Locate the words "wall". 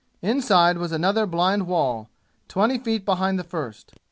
1.67-2.09